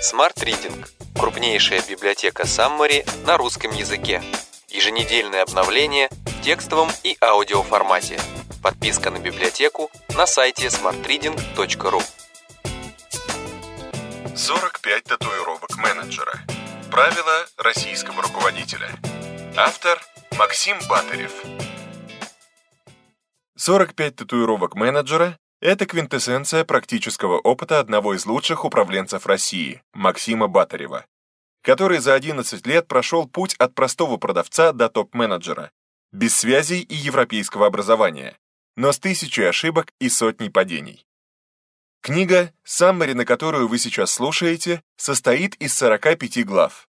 [0.00, 0.86] Smart Reading–
[1.18, 4.22] крупнейшая библиотека Summary на русском языке.
[4.68, 8.20] Еженедельное обновление в текстовом и аудиоформате.
[8.62, 12.02] Подписка на библиотеку на сайте smartreading.ru
[14.36, 16.40] 45 татуировок менеджера.
[16.90, 18.90] Правила российского руководителя.
[19.56, 19.98] Автор
[20.38, 21.32] Максим Батарев.
[23.56, 31.06] 45 татуировок менеджера– это квинтэссенция практического опыта одного из лучших управленцев России, Максима Батарева,
[31.62, 35.70] который за 11 лет прошел путь от простого продавца до топ-менеджера,
[36.12, 38.38] без связей и европейского образования,
[38.76, 41.06] но с тысячей ошибок и сотней падений.
[42.02, 46.88] Книга, саммари на которую вы сейчас слушаете, состоит из 45 глав.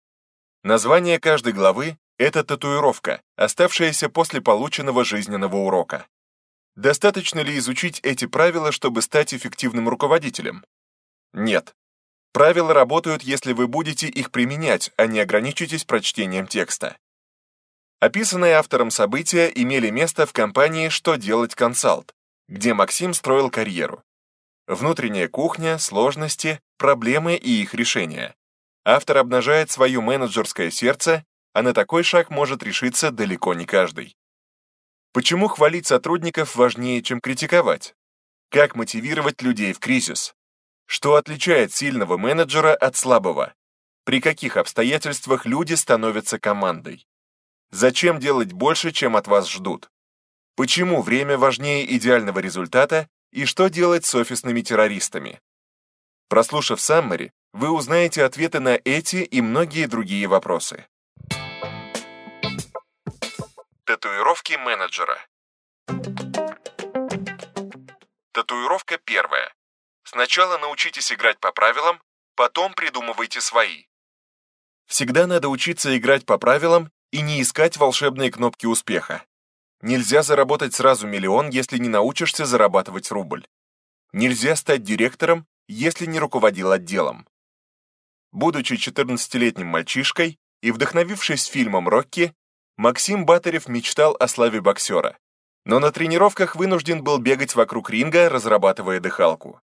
[0.65, 6.07] Название каждой главы– это татуировка, оставшаяся после полученного жизненного урока.
[6.77, 10.65] Достаточно ли изучить эти правила, чтобы стать эффективным руководителем?
[11.33, 11.75] Нет.
[12.33, 16.97] Правила работают, если вы будете их применять, а не ограничитесь прочтением текста.
[18.01, 22.13] Описанные автором события имели место в компании «Что делать консалт»,
[22.49, 24.03] где Максим строил карьеру.
[24.67, 28.35] Внутренняя кухня, сложности, проблемы и их решения.
[28.85, 34.17] Автор обнажает свое менеджерское сердце, а на такой шаг может решиться далеко не каждый.
[35.15, 37.95] Почему хвалить сотрудников важнее, чем критиковать?
[38.51, 40.35] Как мотивировать людей в кризис?
[40.87, 43.55] Что отличает сильного менеджера от слабого?
[44.05, 47.07] При каких обстоятельствах люди становятся командой?
[47.71, 49.89] Зачем делать больше, чем от вас ждут?
[50.57, 55.41] Почему время важнее идеального результата и что делать с офисными террористами?
[56.29, 60.89] Прослушав саммари, вы узнаете ответы на эти и многие другие вопросы.
[63.87, 65.19] Татуировки менеджера.
[68.33, 69.53] Татуировка первая.
[70.05, 72.01] Сначала научитесь играть по правилам,
[72.35, 73.85] потом придумывайте свои.
[74.87, 79.23] Всегда надо учиться играть по правилам и не искать волшебные кнопки успеха.
[79.83, 83.47] Нельзя заработать сразу миллион, если не научишься зарабатывать рубль.
[84.15, 87.29] Нельзя стать директором, если не руководил отделом.
[88.33, 92.35] Будучи 14-летним мальчишкой и вдохновившись фильмом «Рокки»,
[92.77, 95.17] Максим Батарев мечтал о славе боксера,
[95.65, 99.61] но на тренировках вынужден был бегать вокруг ринга, разрабатывая дыхалку.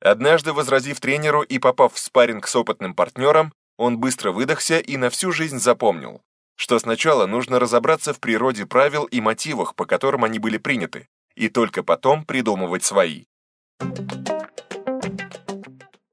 [0.00, 5.10] Однажды, возразив тренеру и попав в спарринг с опытным партнером, он быстро выдохся и на
[5.10, 6.22] всю жизнь запомнил,
[6.56, 11.48] что сначала нужно разобраться в природе правил и мотивах, по которым они были приняты, и
[11.48, 13.26] только потом придумывать свои.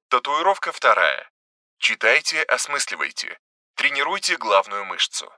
[0.09, 1.29] Татуировка вторая.
[1.77, 3.39] Читайте, осмысливайте.
[3.75, 5.31] Тренируйте главную мышцу.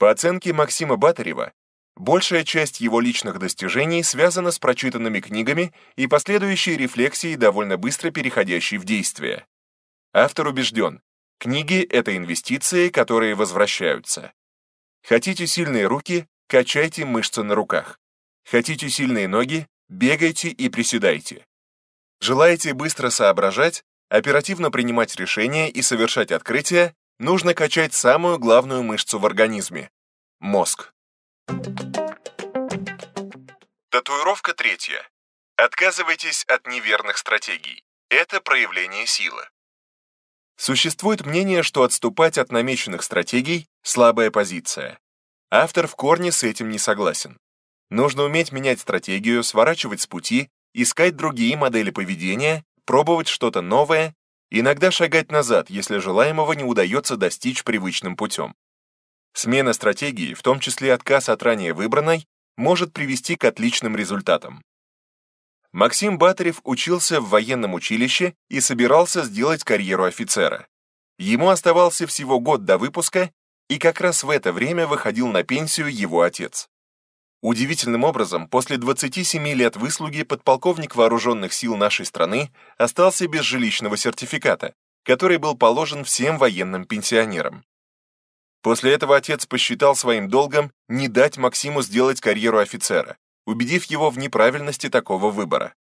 [0.00, 1.52] По оценке Максима Батарева,
[1.94, 8.78] большая часть его личных достижений связана с прочитанными книгами и последующей рефлексией, довольно быстро переходящей
[8.78, 9.44] в действие.
[10.14, 11.02] Автор убежден,
[11.38, 14.32] книги— это инвестиции, которые возвращаются.
[15.06, 18.00] Хотите сильные руки— качайте мышцы на руках.
[18.50, 21.44] Хотите сильные ноги— бегайте и приседайте.
[22.22, 29.26] Желаете быстро соображать, оперативно принимать решения и совершать открытия, нужно качать самую главную мышцу в
[29.26, 29.90] организме–
[30.40, 30.92] мозг.
[33.90, 35.06] Татуировка третья.
[35.56, 37.84] Отказывайтесь от неверных стратегий.
[38.08, 39.42] Это проявление силы.
[40.56, 44.98] Существует мнение, что отступать от намеченных стратегий– слабая позиция.
[45.50, 47.38] Автор в корне с этим не согласен.
[47.90, 54.14] Нужно уметь менять стратегию, сворачивать с пути, искать другие модели поведения, пробовать что-то новое
[54.50, 58.54] Иногда шагать назад, если желаемого не удается достичь привычным путем.
[59.32, 64.62] Смена стратегии, в том числе отказ от ранее выбранной, может привести к отличным результатам.
[65.72, 70.66] Максим Батарев учился в военном училище и собирался сделать карьеру офицера.
[71.16, 73.30] Ему оставался всего год до выпуска,
[73.68, 76.68] и как раз в это время выходил на пенсию его отец.
[77.42, 84.74] Удивительным образом, после 27 лет выслуги подполковник вооруженных сил нашей страны остался без жилищного сертификата,
[85.04, 87.64] который был положен всем военным пенсионерам.
[88.62, 93.16] После этого отец посчитал своим долгом не дать Максиму сделать карьеру офицера,
[93.46, 95.74] убедив его в неправильности такого выбора.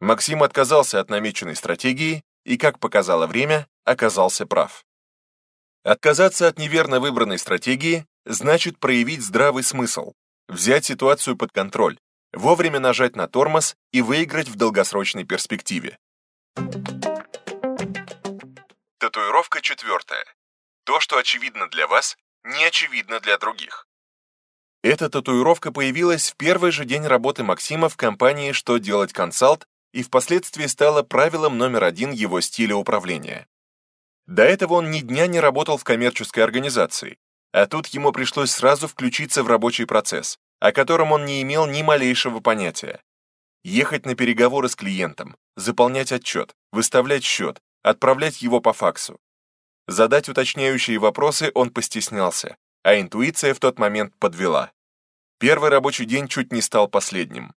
[0.00, 4.84] Максим отказался от намеченной стратегии и, как показало время, оказался прав.
[5.82, 10.12] Отказаться от неверно выбранной стратегии значит проявить здравый смысл,
[10.48, 11.98] взять ситуацию под контроль,
[12.32, 15.98] вовремя нажать на тормоз и выиграть в долгосрочной перспективе.
[18.98, 20.24] Татуировка четвертая.
[20.84, 23.86] То, что очевидно для вас, не очевидно для других.
[24.82, 30.02] Эта татуировка появилась в первый же день работы Максима в компании «Что делать консалт» и
[30.02, 33.46] впоследствии стала правилом номер один его стиля управления.
[34.26, 37.18] До этого он ни дня не работал в коммерческой организации,
[37.52, 41.82] а тут ему пришлось сразу включиться в рабочий процесс, о котором он не имел ни
[41.82, 43.02] малейшего понятия.
[43.64, 49.20] Ехать на переговоры с клиентом, заполнять отчет, выставлять счет, отправлять его по факсу.
[49.86, 54.72] Задать уточняющие вопросы он постеснялся, а интуиция в тот момент подвела.
[55.38, 57.52] Первый рабочий день чуть не стал последним.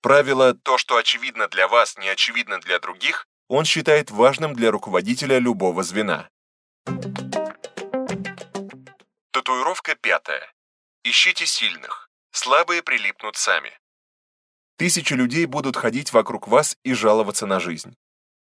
[0.00, 5.38] Правило «то, что очевидно для вас, не очевидно для других» он считает важным для руководителя
[5.38, 6.28] любого звена.
[9.48, 10.52] Татуировка пятая.
[11.04, 12.10] Ищите сильных.
[12.32, 13.72] Слабые прилипнут сами.
[14.76, 17.96] Тысячи людей будут ходить вокруг вас и жаловаться на жизнь.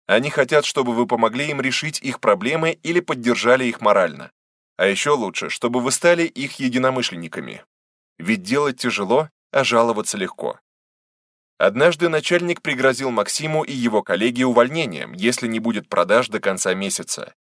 [0.07, 4.31] Они хотят, чтобы вы помогли им решить их проблемы или поддержали их морально.
[4.77, 7.65] А еще лучше, чтобы вы стали их единомышленниками.
[8.19, 10.61] Ведь делать тяжело, а жаловаться легко.
[11.59, 17.35] Однажды начальник пригрозил Максиму и его коллеге увольнением, если не будет продаж до конца месяца.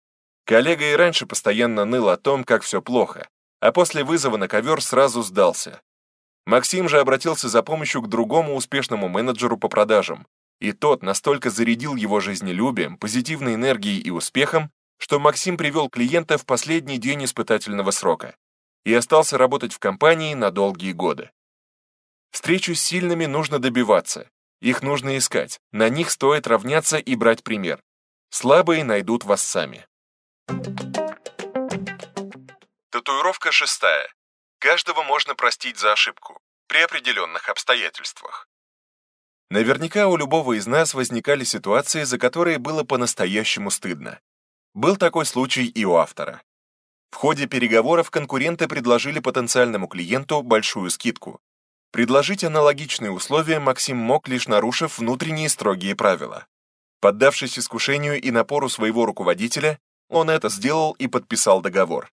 [0.47, 3.29] Коллега и раньше постоянно ныл о том, как все плохо,
[3.61, 5.81] а после вызова на ковер сразу сдался.
[6.47, 10.27] Максим же обратился за помощью к другому успешному менеджеру по продажам,
[10.59, 16.45] и тот настолько зарядил его жизнелюбием, позитивной энергией и успехом, что Максим привел клиента в
[16.45, 18.35] последний день испытательного срока
[18.85, 21.31] и остался работать в компании на долгие годы.
[22.31, 24.29] Встречу с сильными нужно добиваться,
[24.61, 27.83] их нужно искать, на них стоит равняться и брать пример.
[28.31, 29.87] Слабые найдут вас сами.
[32.91, 34.13] Татуировка шестая.
[34.59, 38.49] Каждого можно простить за ошибку, при определенных обстоятельствах.
[39.49, 44.19] Наверняка у любого из нас возникали ситуации, за которые было по-настоящему стыдно.
[44.75, 46.43] Был такой случай и у автора.
[47.13, 51.41] В ходе переговоров конкуренты предложили потенциальному клиенту большую скидку.
[51.93, 56.49] Предложить аналогичные условия Максим мог, лишь нарушив внутренние строгие правила.
[57.01, 59.79] Поддавшись искушению и напору своего руководителя,
[60.09, 62.11] он это сделал и подписал договор.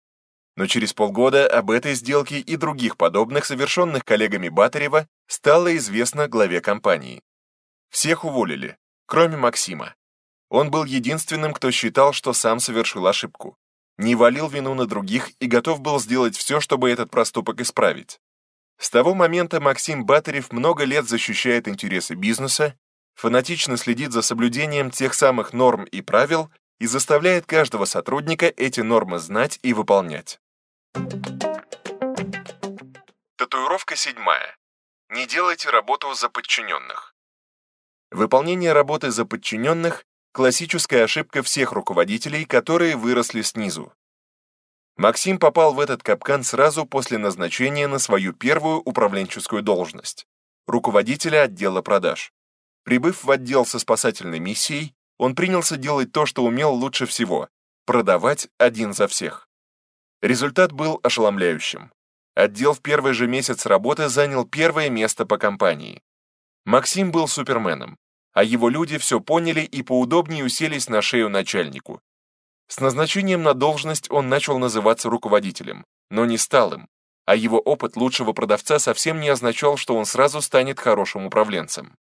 [0.57, 6.61] Но через полгода об этой сделке и других подобных, совершенных коллегами Батарева, стало известно главе
[6.61, 7.21] компании.
[7.89, 8.75] Всех уволили,
[9.05, 9.93] кроме Максима.
[10.49, 13.55] Он был единственным, кто считал, что сам совершил ошибку.
[13.99, 18.19] Не валил вину на других и готов был сделать все, чтобы этот проступок исправить.
[18.79, 22.75] С того момента Максим Батарев много лет защищает интересы бизнеса,
[23.13, 26.49] фанатично следит за соблюдением тех самых норм и правил
[26.79, 30.39] и заставляет каждого сотрудника эти нормы знать и выполнять.
[33.37, 34.57] Татуировка седьмая.
[35.09, 37.13] Не делайте работу за подчиненных.
[38.11, 43.93] Выполнение работы за подчиненных– классическая ошибка всех руководителей, которые выросли снизу.
[44.95, 50.25] Максим попал в этот капкан сразу после назначения на свою первую управленческую должность–
[50.67, 52.33] руководителя отдела продаж.
[52.83, 57.49] Прибыв в отдел со спасательной миссией, он принялся делать то, что умел лучше всего–
[57.85, 59.46] продавать один за всех.
[60.21, 61.91] Результат был ошеломляющим.
[62.33, 66.01] Отдел в первый же месяц работы занял первое место по компании.
[66.65, 67.97] Максим был суперменом,
[68.33, 72.01] а его люди все поняли и поудобнее уселись на шею начальнику.
[72.67, 76.87] С назначением на должность он начал называться руководителем, но не стал им,
[77.25, 81.95] а его опыт лучшего продавца совсем не означал, что он сразу станет хорошим управленцем.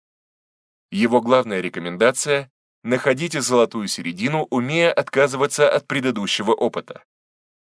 [0.90, 2.50] Его главная рекомендация–
[2.84, 7.02] находите золотую середину, умея отказываться от предыдущего опыта.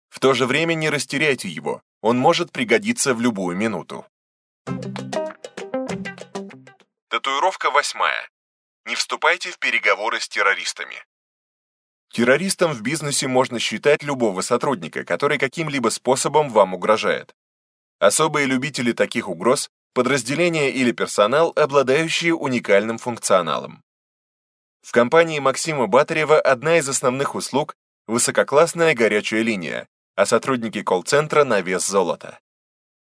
[0.10, 4.06] В то же время не растеряйте его, он может пригодиться в любую минуту.
[7.10, 8.30] Татуировка восьмая.
[8.86, 10.96] Не вступайте в переговоры с террористами.
[12.12, 17.36] Террористом в бизнесе можно считать любого сотрудника, который каким-либо способом вам угрожает.
[18.00, 23.84] Особые любители таких угроз– подразделения или персонал, обладающие уникальным функционалом.
[24.82, 27.76] В компании Максима Батарева одна из основных услуг–
[28.08, 29.88] высококлассная горячая линия,
[30.20, 32.40] а сотрудники колл-центра на вес золота.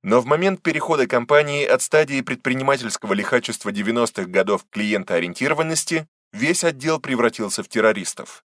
[0.02, 7.00] Но в момент перехода компании от стадии предпринимательского лихачества 90-х годов к клиентоориентированности весь отдел
[7.00, 8.42] превратился в террористов.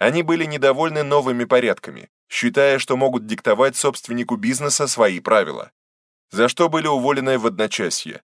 [0.00, 5.70] Они были недовольны новыми порядками, считая, что могут диктовать собственнику бизнеса свои правила,
[6.32, 8.20] за что были уволены в одночасье.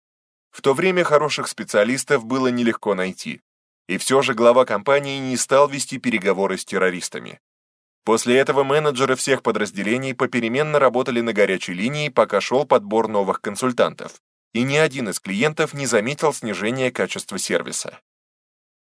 [0.51, 3.43] В то время хороших специалистов было нелегко найти,
[3.87, 7.39] и все же глава компании не стал вести переговоры с террористами.
[8.09, 14.23] После этого менеджеры всех подразделений попеременно работали на горячей линии, пока шел подбор новых консультантов,
[14.55, 18.01] и ни один из клиентов не заметил снижения качества сервиса.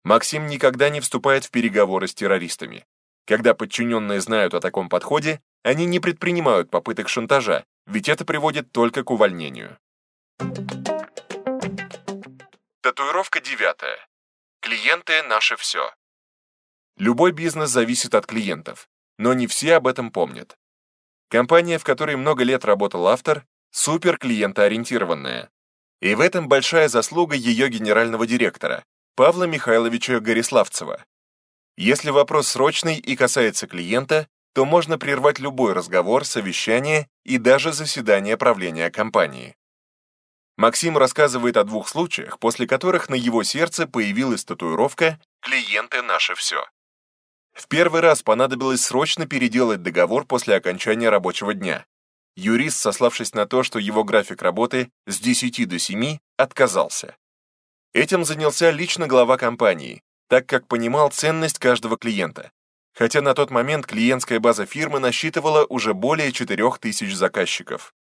[0.04, 2.86] Максим никогда не вступает в переговоры с террористами.
[3.26, 9.04] Когда подчиненные знают о таком подходе, они не предпринимают попыток шантажа, ведь это приводит только
[9.04, 9.80] к увольнению.
[12.82, 14.08] Татуировка девятая.
[14.62, 15.92] Клиенты— наше все.
[16.96, 18.88] Любой бизнес зависит от клиентов,
[19.20, 20.58] но не все об этом помнят.
[21.30, 25.52] Компания, в которой много лет работал автор, супер клиентоориентированная.
[26.02, 28.84] И в этом большая заслуга ее генерального директора,
[29.16, 31.04] Павла Михайловича Гориславцева.
[31.78, 38.38] Если вопрос срочный и касается клиента, то можно прервать любой разговор, совещание и даже заседание
[38.38, 39.56] правления компании.
[40.58, 46.66] Максим рассказывает о двух случаях, после которых на его сердце появилась татуировка «Клиенты– наше все».
[47.54, 51.86] В первый раз понадобилось срочно переделать договор после окончания рабочего дня.
[52.36, 57.16] Юрист, сославшись на то, что его график работы с 10 до 7, отказался.
[57.94, 62.52] Этим занялся лично глава компании, так как понимал ценность каждого клиента.
[62.94, 67.94] Хотя на тот момент клиентская база фирмы насчитывала уже более 4000 заказчиков.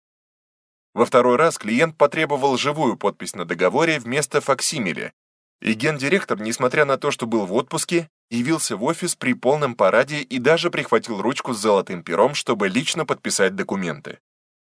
[0.93, 5.13] Во второй раз клиент потребовал живую подпись на договоре вместо факсимиле,
[5.61, 10.21] и гендиректор, несмотря на то, что был в отпуске, явился в офис при полном параде
[10.21, 14.19] и даже прихватил ручку с золотым пером, чтобы лично подписать документы.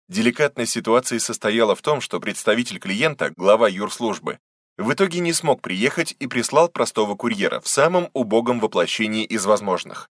[0.07, 4.39] Деликатность ситуации состояла в том, что представитель клиента, глава юрслужбы,
[4.77, 10.09] в итоге не смог приехать и прислал простого курьера в самом убогом воплощении из возможных.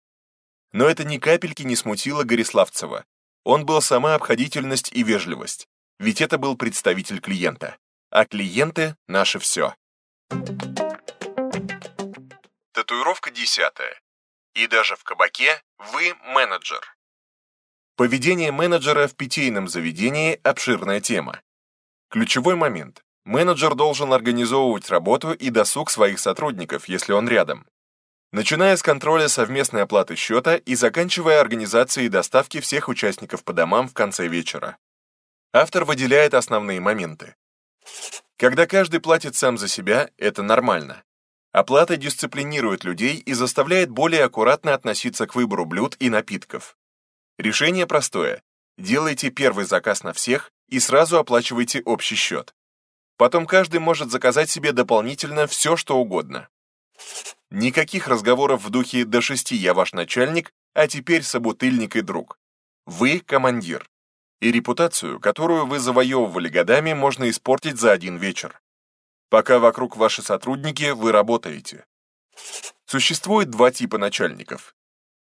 [0.73, 3.05] Но это ни капельки не смутило Гориславцева.
[3.43, 5.67] Он был сама обходительность и вежливость,
[5.99, 7.77] ведь это был представитель клиента.
[8.11, 9.73] А клиенты— наше все.
[12.87, 13.99] Татуировка десятая.
[14.55, 16.95] И даже в кабаке вы менеджер.
[17.97, 21.41] Поведение менеджера в питейном заведении– обширная тема.
[22.09, 23.03] Ключевой момент.
[23.25, 27.67] Менеджер должен организовывать работу и досуг своих сотрудников, если он рядом.
[28.31, 33.93] Начиная с контроля совместной оплаты счета и заканчивая организацией доставки всех участников по домам в
[33.93, 34.77] конце вечера.
[35.51, 37.35] Автор выделяет основные моменты.
[38.37, 41.03] Когда каждый платит сам за себя, это нормально.
[41.57, 46.77] Оплата дисциплинирует людей и заставляет более аккуратно относиться к выбору блюд и напитков.
[47.39, 48.43] Решение простое.
[48.77, 52.53] Делайте первый заказ на всех и сразу оплачивайте общий счет.
[53.17, 56.47] Потом каждый может заказать себе дополнительно все, что угодно.
[57.49, 62.37] Никаких разговоров в духе «до шести я ваш начальник», а теперь собутыльник и друг.
[62.85, 63.89] Вы командир
[64.41, 68.61] и репутацию, которую вы завоевывали годами, можно испортить за один вечер.
[69.29, 71.85] Пока вокруг ваши сотрудники, вы работаете.
[72.85, 74.75] Существует два типа начальников.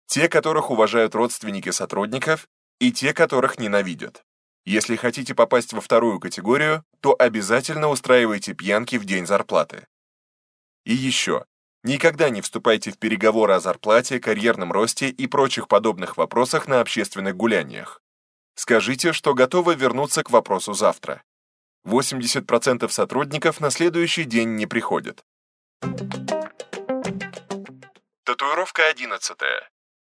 [0.08, 2.48] Те, которых уважают родственники сотрудников,
[2.80, 4.26] и те, которых ненавидят.
[4.66, 9.88] Если хотите попасть во вторую категорию, то обязательно устраивайте пьянки в день зарплаты.
[10.86, 11.46] И еще,
[11.84, 17.36] никогда не вступайте в переговоры о зарплате, карьерном росте и прочих подобных вопросах на общественных
[17.36, 18.02] гуляниях.
[18.56, 21.24] Скажите, что готовы вернуться к вопросу завтра.
[21.86, 25.24] 80% сотрудников на следующий день не приходят.
[28.24, 29.38] Татуировка 11.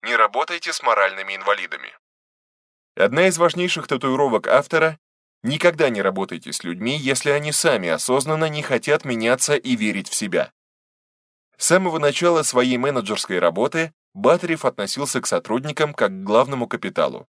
[0.03, 1.93] Не работайте с моральными инвалидами.
[2.97, 4.99] Одна из важнейших татуировок автора–
[5.43, 10.15] никогда не работайте с людьми, если они сами осознанно не хотят меняться и верить в
[10.15, 10.53] себя.
[11.57, 17.29] С самого начала своей менеджерской работы Батарев относился к сотрудникам как к главному капиталу.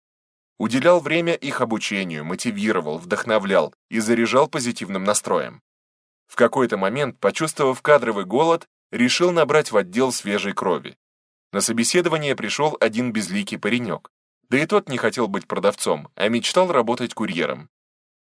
[0.61, 5.63] Уделял время их обучению, мотивировал, вдохновлял и заряжал позитивным настроем.
[6.27, 10.99] В какой-то момент, почувствовав кадровый голод, решил набрать в отдел свежей крови.
[11.51, 14.11] На собеседование пришел один безликий паренек.
[14.49, 17.67] Да и тот не хотел быть продавцом, а мечтал работать курьером.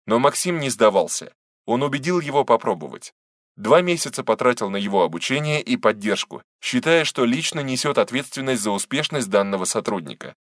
[0.06, 1.34] Но Максим не сдавался.
[1.66, 3.12] Он убедил его попробовать.
[3.56, 9.30] Два месяца потратил на его обучение и поддержку, считая, что лично несет ответственность за успешность
[9.30, 10.36] данного сотрудника.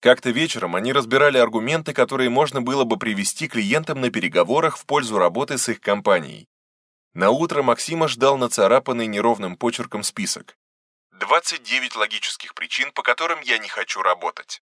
[0.00, 5.18] Как-то вечером они разбирали аргументы, которые можно было бы привести клиентам на переговорах в пользу
[5.18, 6.46] работы с их компанией.
[7.14, 10.56] На утро Максима ждал нацарапанный неровным почерком список.
[11.12, 14.62] 29 логических причин, по которым я не хочу работать.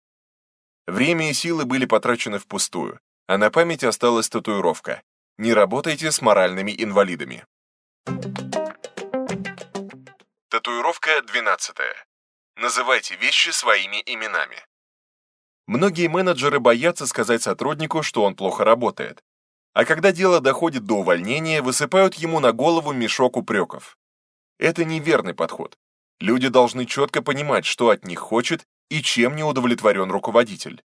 [0.88, 5.01] Время и силы были потрачены впустую, а на памяти осталась татуировка.
[5.38, 7.46] Не работайте с моральными инвалидами.
[10.48, 11.75] Татуировка 12.
[12.56, 14.63] Называйте вещи своими именами.
[15.67, 19.24] Многие менеджеры боятся сказать сотруднику, что он плохо работает.
[19.74, 23.98] А когда дело доходит до увольнения, высыпают ему на голову мешок упреков.
[24.60, 25.77] Это неверный подход.
[26.19, 30.84] Люди должны четко понимать, что от них хочет и чем не удовлетворен руководитель.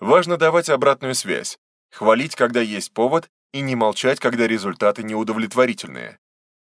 [0.00, 1.58] Важно давать обратную связь,
[1.90, 6.18] хвалить, когда есть повод, и не молчать, когда результаты неудовлетворительные.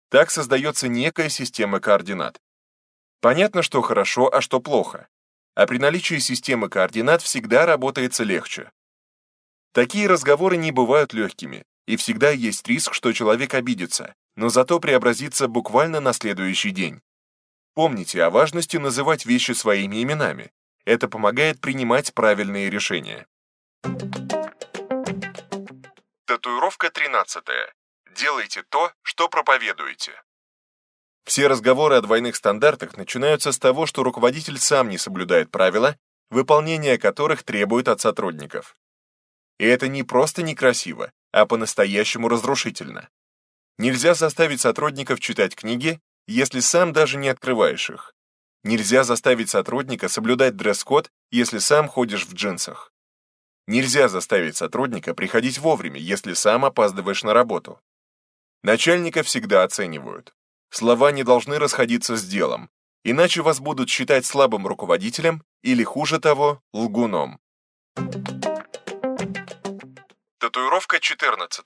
[0.10, 2.42] Так создается некая система координат.
[3.22, 5.08] Понятно, что хорошо, а что плохо
[5.62, 8.72] а при наличии системы координат всегда работается легче.
[9.74, 15.48] Такие разговоры не бывают легкими, и всегда есть риск, что человек обидится, но зато преобразится
[15.48, 17.00] буквально на следующий день.
[17.75, 20.51] Помните о важности называть вещи своими именами.
[20.84, 23.27] Это помогает принимать правильные решения.
[26.25, 27.44] Татуировка 13.
[28.15, 30.13] Делайте то, что проповедуете.
[31.25, 35.98] Все разговоры о двойных стандартах начинаются с того, что руководитель сам не соблюдает правила,
[36.30, 38.75] выполнение которых требует от сотрудников.
[39.60, 43.10] И это не просто некрасиво, а по-настоящему разрушительно.
[43.78, 48.13] Нельзя заставить сотрудников читать книги, если сам даже не открываешь их.
[48.63, 52.94] Нельзя заставить сотрудника соблюдать дресс-код, если сам ходишь в джинсах.
[53.68, 57.80] Нельзя заставить сотрудника приходить вовремя, если сам опаздываешь на работу.
[58.63, 60.36] Начальника всегда оценивают.
[60.74, 62.70] Слова не должны расходиться с делом,
[63.04, 67.42] иначе вас будут считать слабым руководителем или, хуже того, лгуном.
[70.40, 71.66] Татуировка 14.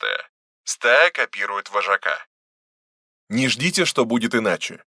[0.64, 2.18] Стая копирует вожака.
[3.30, 4.84] Не ждите, что будет иначе.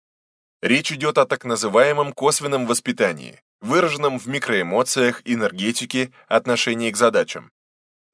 [0.63, 7.51] Речь идет о так называемом косвенном воспитании, выраженном в микроэмоциях, энергетике, отношении к задачам.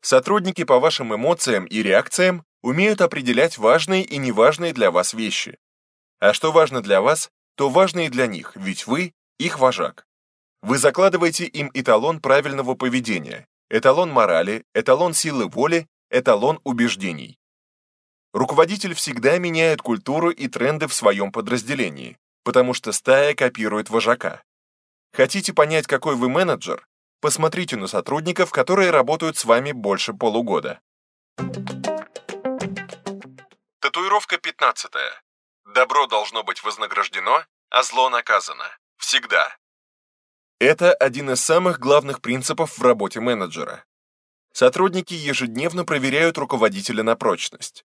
[0.02, 5.58] Сотрудники по вашим эмоциям и реакциям умеют определять важные и неважные для вас вещи.
[6.24, 10.08] А что важно для вас, то важно и для них, ведь вы– их вожак.
[10.62, 17.38] Вы закладываете им эталон правильного поведения, эталон морали, эталон силы воли, эталон убеждений.
[18.32, 24.44] Руководитель всегда меняет культуру и тренды в своем подразделении, потому что стая копирует вожака.
[25.12, 26.88] Хотите понять, какой вы менеджер?
[27.20, 30.80] Посмотрите на сотрудников, которые работают с вами больше полугода.
[33.82, 34.90] Татуировка 15.
[35.66, 38.66] Добро должно быть вознаграждено, а зло наказано.
[38.98, 39.56] Всегда.
[40.60, 43.86] Это один из самых главных принципов в работе менеджера.
[44.54, 47.86] Сотрудники ежедневно проверяют руководителя на прочность.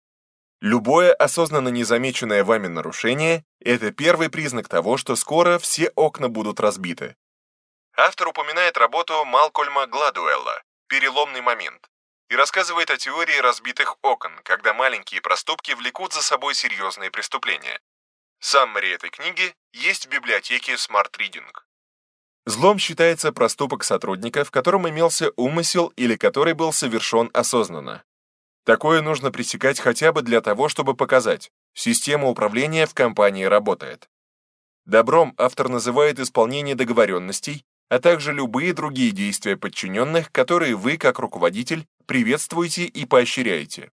[0.60, 7.16] Любое осознанно незамеченное вами нарушение– это первый признак того, что скоро все окна будут разбиты.
[7.96, 11.90] Автор упоминает работу Малкольма Гладуэлла «Переломный момент»
[12.30, 17.80] и рассказывает о теории разбитых окон, когда маленькие проступки влекут за собой серьезные преступления.
[18.40, 21.48] Саммари этой книги есть в библиотеке Smart Reading.
[22.46, 28.04] Злом считается проступок сотрудника, в котором имелся умысел или который был совершен осознанно.
[28.64, 34.10] Такое нужно пресекать хотя бы для того, чтобы показать, система управления в компании работает.
[34.86, 41.88] Добром автор называет исполнение договоренностей, а также любые другие действия подчиненных, которые вы, как руководитель,
[42.06, 43.92] приветствуете и поощряете.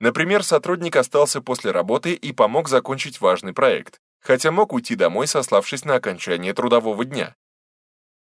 [0.00, 5.84] Например, сотрудник остался после работы и помог закончить важный проект, хотя мог уйти домой, сославшись
[5.84, 7.36] на окончание трудового дня.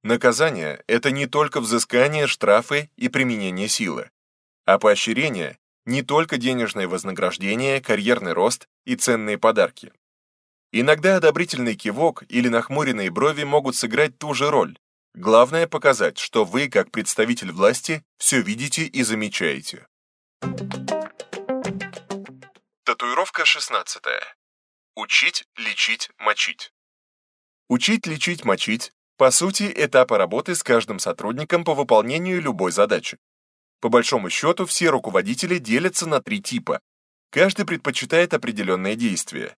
[0.04, 4.12] Наказание– это не только взыскание, штрафы и применение силы,
[4.66, 9.92] а поощрение не только денежное вознаграждение, карьерный рост и ценные подарки.
[10.72, 14.78] Иногда одобрительный кивок или нахмуренные брови могут сыграть ту же роль.
[15.16, 19.88] Главное показать, что вы, как представитель власти, все видите и замечаете.
[22.84, 24.04] Татуировка 16.
[24.96, 26.74] Учить, лечить, мочить.
[27.70, 33.18] Учить, лечить, мочить– по сути, этапы работы с каждым сотрудником по выполнению любой задачи.
[33.80, 36.82] По большому счету, все руководители делятся на три типа.
[37.30, 39.56] Каждый предпочитает определенные действия.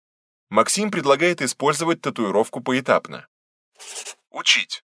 [0.50, 3.26] Максим предлагает использовать татуировку поэтапно.
[4.30, 4.82] Учить.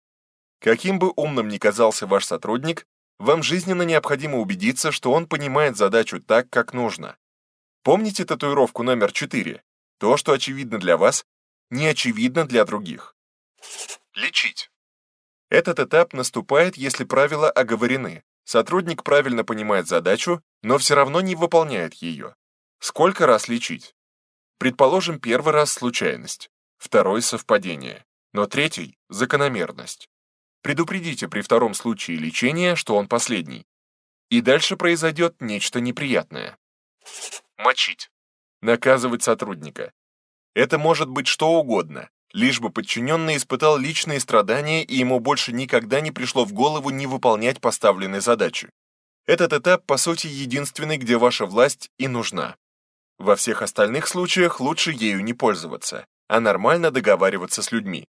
[0.61, 2.85] Каким бы умным ни казался ваш сотрудник,
[3.17, 7.17] вам жизненно необходимо убедиться, что он понимает задачу так, как нужно.
[7.83, 9.63] Помните татуировку номер 4?
[9.97, 11.25] То, что очевидно для вас,
[11.71, 13.15] не очевидно для других.
[14.13, 14.69] Лечить.
[15.49, 18.23] Этот этап наступает, если правила оговорены.
[18.43, 22.35] Сотрудник правильно понимает задачу, но все равно не выполняет ее.
[22.79, 23.95] Сколько раз лечить?
[24.59, 30.10] Предположим, первый раз случайность, второй совпадение, но третий– закономерность.
[30.61, 33.65] Предупредите при втором случае лечения, что он последний.
[34.29, 36.57] И дальше произойдет нечто неприятное.
[37.57, 38.09] Мочить.
[38.61, 39.91] Наказывать сотрудника.
[40.53, 46.01] Это может быть что угодно, лишь бы подчиненный испытал личные страдания и ему больше никогда
[46.01, 48.69] не пришло в голову не выполнять поставленные задачи.
[49.25, 52.55] Этот этап, по сути, единственный, где ваша власть и нужна.
[53.17, 58.05] Во всех остальных случаях лучше ею не пользоваться, а нормально договариваться с людьми.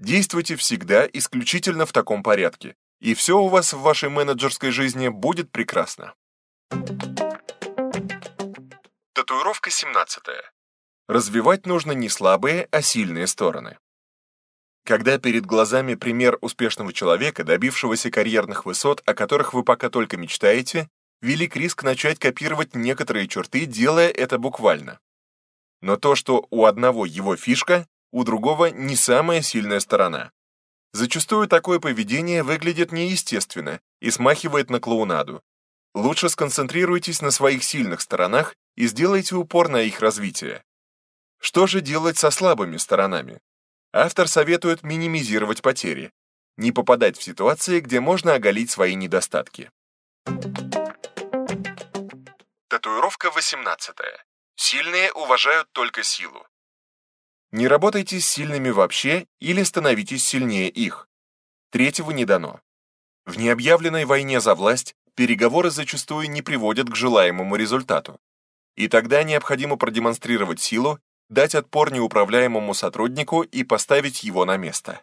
[0.00, 5.52] Действуйте всегда исключительно в таком порядке, и все у вас в вашей менеджерской жизни будет
[5.52, 6.14] прекрасно.
[9.12, 10.22] Татуировка 17.
[11.06, 13.76] Развивать нужно не слабые, а сильные стороны.
[14.86, 20.88] Когда перед глазами пример успешного человека, добившегося карьерных высот, о которых вы пока только мечтаете,
[21.20, 24.98] велик риск начать копировать некоторые черты, делая это буквально.
[25.82, 30.32] Но то, что у одного его фишка, у другого не самая сильная сторона.
[30.92, 35.42] Зачастую такое поведение выглядит неестественно и смахивает на клоунаду.
[35.94, 40.64] Лучше сконцентрируйтесь на своих сильных сторонах и сделайте упор на их развитие.
[41.38, 43.40] Что же делать со слабыми сторонами?
[43.92, 46.12] Автор советует минимизировать потери,
[46.56, 49.70] не попадать в ситуации, где можно оголить свои недостатки.
[52.68, 53.96] Татуировка 18.
[54.54, 56.46] Сильные уважают только силу.
[57.52, 61.08] Не работайте с сильными вообще или становитесь сильнее их.
[61.70, 62.60] Третьего не дано.
[63.26, 68.20] В необъявленной войне за власть переговоры зачастую не приводят к желаемому результату.
[68.76, 75.02] И тогда необходимо продемонстрировать силу, дать отпор неуправляемому сотруднику и поставить его на место.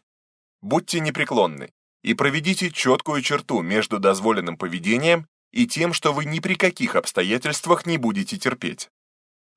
[0.61, 6.55] Будьте непреклонны и проведите четкую черту между дозволенным поведением и тем, что вы ни при
[6.55, 8.89] каких обстоятельствах не будете терпеть.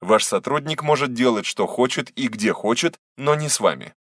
[0.01, 3.95] Ваш сотрудник может делать, что хочет и где хочет, но не с вами.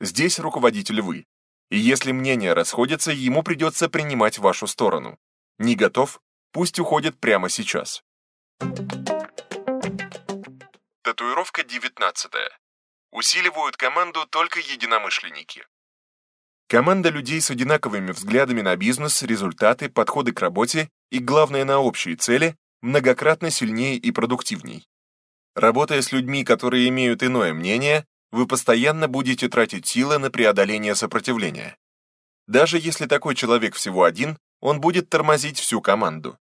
[0.00, 1.26] Здесь руководитель вы.
[1.70, 5.18] И если мнения расходятся, ему придется принимать вашу сторону.
[5.58, 6.20] Не готов?
[6.52, 8.02] Пусть уходит прямо сейчас.
[11.02, 12.32] Татуировка 19.
[13.12, 15.66] Усиливают команду только единомышленники.
[16.68, 22.16] Команда людей с одинаковыми взглядами на бизнес, результаты, подходы к работе и, главное, на общие
[22.16, 24.86] цели многократно сильнее и продуктивней.
[25.56, 31.78] Работая с людьми, которые имеют иное мнение, вы постоянно будете тратить силы на преодоление сопротивления.
[32.46, 36.38] Даже если такой человек всего один, он будет тормозить всю команду.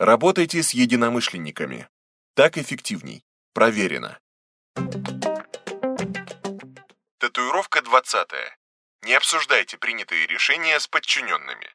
[0.00, 1.88] Работайте с единомышленниками.
[2.34, 3.22] Так эффективней.
[3.54, 4.18] Проверено.
[7.18, 8.28] Татуировка 20.
[9.04, 11.68] Не обсуждайте принятые решения с подчиненными.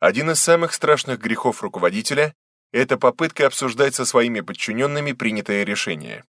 [0.00, 2.34] Один из самых страшных грехов руководителя
[2.72, 6.24] это попытка обсуждать со своими подчиненными принятое решение.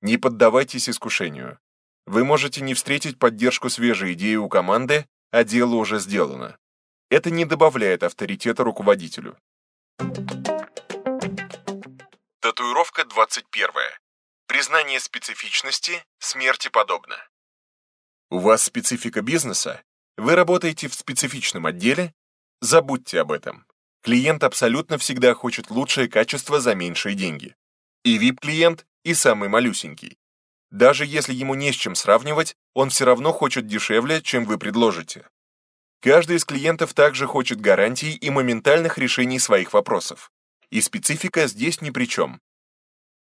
[0.00, 1.58] Не поддавайтесь искушению.
[2.06, 6.58] Вы можете не встретить поддержку свежей идеи у команды, а дело уже сделано.
[7.10, 9.36] Это не добавляет авторитета руководителю.
[12.40, 13.68] Татуировка 21.
[14.46, 17.16] Признание специфичности смерти подобно.
[18.30, 19.82] У вас специфика бизнеса?
[20.16, 22.14] Вы работаете в специфичном отделе?
[22.60, 23.66] Забудьте об этом.
[24.04, 27.56] Клиент абсолютно всегда хочет лучшее качество за меньшие деньги.
[28.04, 30.18] И VIP-клиент, и самый малюсенький.
[30.70, 35.26] Даже если ему не с чем сравнивать, он все равно хочет дешевле, чем вы предложите.
[36.02, 40.30] Каждый из клиентов также хочет гарантий и моментальных решений своих вопросов.
[40.68, 42.42] И специфика здесь ни при чем.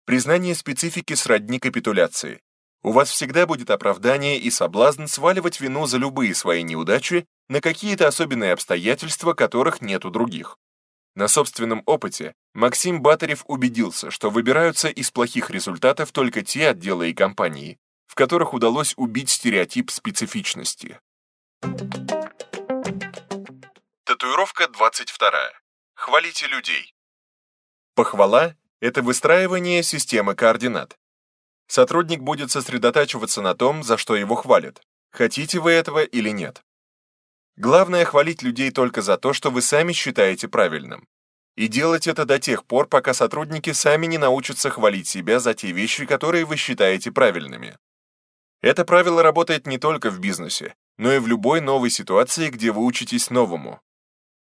[0.05, 2.41] Признание специфики сродни капитуляции.
[2.83, 8.07] У вас всегда будет оправдание и соблазн сваливать вину за любые свои неудачи на какие-то
[8.07, 10.59] особенные обстоятельства, которых нет у других.
[11.15, 17.15] На собственном опыте Максим Батарев убедился, что выбираются из плохих результатов только те отделы и
[17.15, 21.01] компании, в которых удалось убить стереотип специфичности.
[24.05, 25.31] Татуировка 22.
[25.95, 26.95] Хвалите людей.
[27.95, 30.99] Похвала– это выстраивание системы координат.
[31.67, 36.63] Сотрудник будет сосредотачиваться на том, за что его хвалят, хотите вы этого или нет.
[37.57, 41.09] Главное хвалить людей только за то, что вы сами считаете правильным.
[41.57, 45.73] И делать это до тех пор, пока сотрудники сами не научатся хвалить себя за те
[45.73, 47.79] вещи, которые вы считаете правильными.
[48.61, 52.85] Это правило работает не только в бизнесе, но и в любой новой ситуации, где вы
[52.85, 53.81] учитесь новому.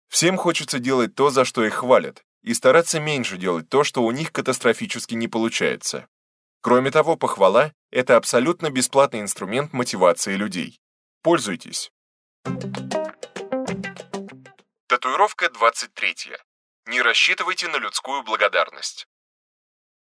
[0.08, 4.10] Всем хочется делать то, за что их хвалят, и стараться меньше делать то, что у
[4.10, 6.06] них катастрофически не получается.
[6.62, 10.80] Кроме того, похвала— это абсолютно бесплатный инструмент мотивации людей.
[11.22, 11.90] Пользуйтесь.
[14.92, 16.36] Татуировка 23.
[16.86, 19.08] Не рассчитывайте на людскую благодарность.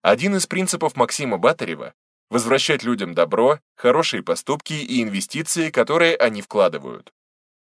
[0.02, 1.94] Один из принципов Максима Батарева–
[2.32, 7.14] возвращать людям добро, хорошие поступки и инвестиции, которые они вкладывают.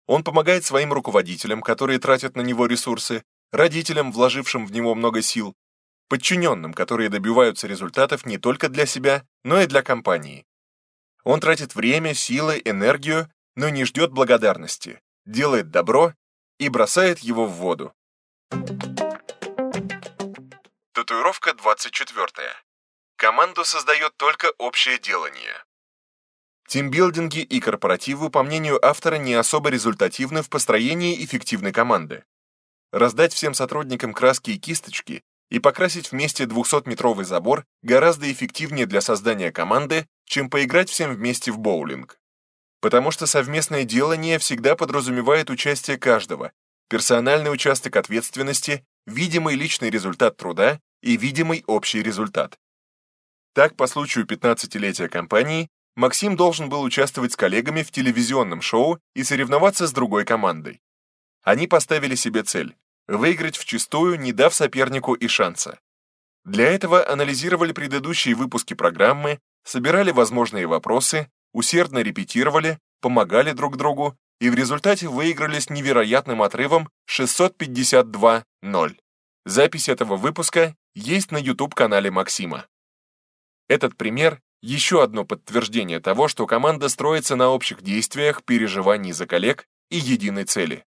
[0.05, 5.55] Он помогает своим руководителям, которые тратят на него ресурсы, родителям, вложившим в него много сил,
[6.09, 10.45] подчиненным, которые добиваются результатов не только для себя, но и для компании.
[11.23, 16.13] Он тратит время, силы, энергию, но не ждет благодарности, делает добро
[16.59, 17.93] и бросает его в воду.
[20.93, 22.27] Татуировка 24.
[23.15, 25.63] Команду создает только общее делание.
[26.67, 32.23] Тимбилдинги и корпоративы, по мнению автора, не особо результативны в построении эффективной команды.
[32.91, 39.51] Раздать всем сотрудникам краски и кисточки и покрасить вместе 200-метровый забор гораздо эффективнее для создания
[39.51, 42.19] команды, чем поиграть всем вместе в боулинг.
[42.83, 46.51] Потому что совместное делание всегда подразумевает участие каждого,
[46.89, 52.59] персональный участок ответственности, видимый личный результат труда и видимый общий результат.
[53.53, 59.23] Так, по случаю 15-летия компании, Максим должен был участвовать с коллегами в телевизионном шоу и
[59.23, 60.81] соревноваться с другой командой.
[61.41, 62.75] Они поставили себе цель–
[63.07, 65.79] выиграть вчистую, не дав сопернику и шанса.
[66.43, 74.49] Для этого анализировали предыдущие выпуски программы, собирали возможные вопросы, усердно репетировали, помогали друг другу и
[74.49, 78.43] в результате выиграли с невероятным отрывом 652-0.
[79.45, 82.65] Запись этого выпуска есть на YouTube-канале Максима.
[83.67, 89.67] Этот пример– еще одно подтверждение того, что команда строится на общих действиях, переживании за коллег
[89.89, 90.85] и единой цели.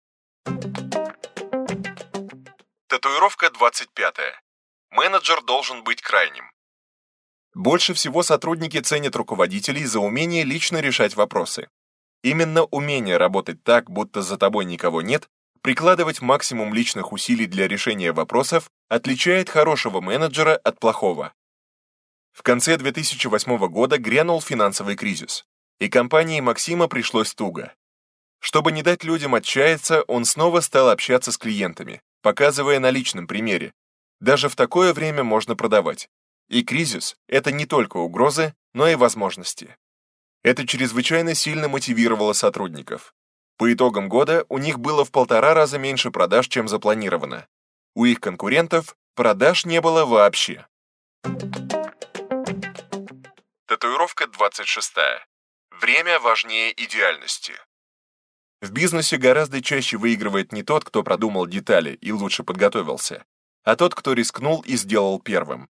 [2.88, 4.14] Татуировка 25.
[4.90, 6.50] Менеджер должен быть крайним.
[7.58, 11.68] Больше всего сотрудники ценят руководителей за умение лично решать вопросы.
[12.22, 15.28] Именно умение работать так, будто за тобой никого нет,
[15.60, 21.32] прикладывать максимум личных усилий для решения вопросов, отличает хорошего менеджера от плохого.
[22.30, 25.44] В конце 2008 года грянул финансовый кризис,
[25.80, 27.74] и компании Максима пришлось туго.
[28.38, 33.72] Чтобы не дать людям отчаяться, он снова стал общаться с клиентами, показывая на личном примере.
[34.20, 36.08] Даже в такое время можно продавать.
[36.48, 39.76] И кризис– это не только угрозы, но и возможности.
[40.42, 43.14] Это чрезвычайно сильно мотивировало сотрудников.
[43.58, 47.46] По итогам года у них было в полтора раза меньше продаж, чем запланировано.
[47.94, 50.66] У их конкурентов продаж не было вообще.
[53.66, 54.94] Татуировка 26.
[55.80, 57.52] Время важнее идеальности.
[58.60, 63.24] В бизнесе гораздо чаще выигрывает не тот, кто продумал детали и лучше подготовился,
[63.64, 65.68] а тот, кто рискнул и сделал первым.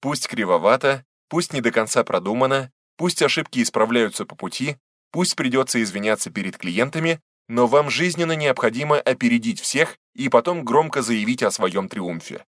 [0.00, 4.76] Пусть кривовато, пусть не до конца продумано, Пусть ошибки исправляются по пути,
[5.10, 11.42] пусть придется извиняться перед клиентами, но вам жизненно необходимо опередить всех и потом громко заявить
[11.42, 12.44] о своем триумфе.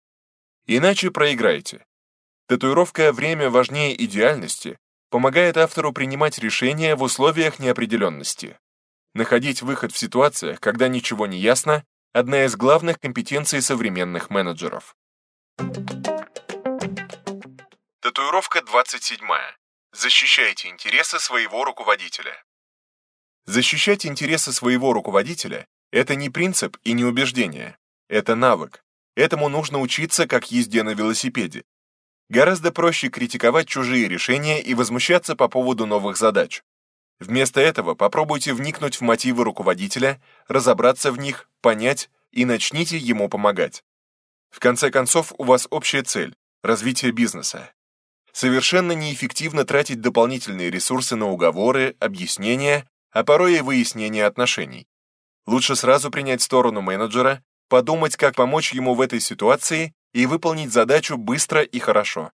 [0.66, 1.84] Иначе проиграете.
[2.48, 4.78] Татуировка «Время важнее идеальности»
[5.10, 8.58] помогает автору принимать решения в условиях неопределенности.
[9.14, 14.96] Находить выход в ситуациях, когда ничего не ясно, одна из главных компетенций современных менеджеров.
[18.00, 19.18] Татуировка 27.
[19.92, 22.44] Защищайте интересы своего руководителя.
[23.44, 27.76] Защищать интересы своего руководителя– это не принцип и не убеждение.
[28.08, 28.84] Это навык.
[29.16, 31.64] Этому нужно учиться, как езде на велосипеде.
[32.28, 36.62] Гораздо проще критиковать чужие решения и возмущаться по поводу новых задач.
[37.18, 43.82] Вместо этого попробуйте вникнуть в мотивы руководителя, разобраться в них, понять и начните ему помогать.
[44.50, 47.72] В конце концов, у вас общая цель– развитие бизнеса.
[48.32, 54.86] Совершенно неэффективно тратить дополнительные ресурсы на уговоры, объяснения, а порой и выяснение отношений.
[55.46, 61.16] Лучше сразу принять сторону менеджера, подумать, как помочь ему в этой ситуации и выполнить задачу
[61.16, 62.30] быстро и хорошо.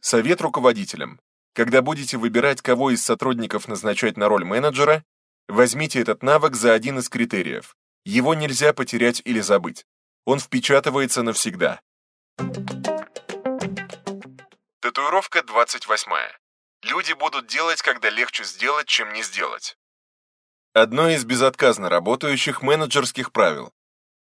[0.00, 1.20] Совет руководителям.
[1.54, 5.04] Когда будете выбирать, кого из сотрудников назначать на роль менеджера,
[5.48, 7.76] возьмите этот навык за один из критериев.
[8.04, 9.86] Его нельзя потерять или забыть.
[10.26, 11.80] Он впечатывается навсегда.
[14.94, 16.08] Татуировка 28.
[16.84, 19.76] Люди будут делать, когда легче сделать, чем не сделать.
[20.72, 23.72] Одно из безотказно работающих менеджерских правил.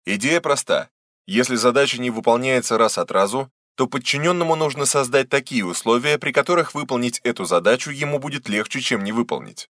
[0.05, 0.89] Идея проста.
[1.25, 6.73] Если задача не выполняется раз от разу, то подчиненному нужно создать такие условия, при которых
[6.73, 9.69] выполнить эту задачу ему будет легче, чем не выполнить.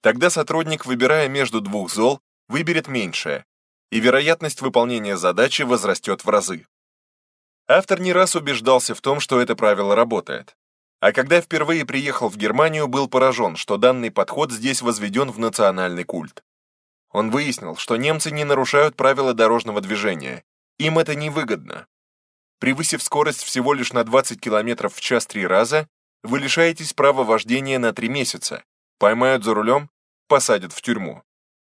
[0.00, 3.44] Тогда сотрудник, выбирая между двух зол, выберет меньшее,
[3.90, 6.66] и вероятность выполнения задачи возрастет в разы.
[7.74, 10.58] Автор не раз убеждался в том, что это правило работает.
[11.00, 16.04] А когда впервые приехал в Германию, был поражен, что данный подход здесь возведен в национальный
[16.04, 16.44] культ.
[17.12, 20.44] Он выяснил, что немцы не нарушают правила дорожного движения.
[20.78, 21.86] Им это невыгодно.
[22.58, 25.88] Превысив скорость всего лишь на 20 км в час три раза,
[26.22, 28.64] вы лишаетесь права вождения на три месяца,
[28.98, 29.88] поймают за рулем,
[30.28, 31.22] посадят в тюрьму.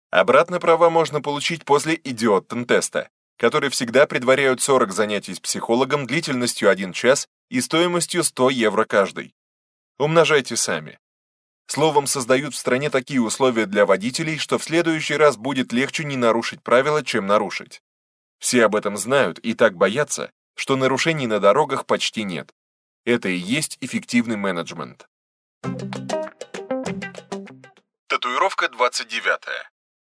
[0.09, 6.91] Обратно права можно получить после идиоттен-теста, которые всегда предваряют 40 занятий с психологом длительностью 1
[6.91, 9.33] час и стоимостью 100 евро каждый.
[9.97, 10.99] Умножайте сами.
[11.65, 16.17] Словом, создают в стране такие условия для водителей, что в следующий раз будет легче не
[16.17, 17.81] нарушить правила, чем нарушить.
[18.39, 22.53] Все об этом знают и так боятся, что нарушений на дорогах почти нет.
[23.05, 25.07] Это и есть эффективный менеджмент.
[28.07, 29.39] Татуировка 29.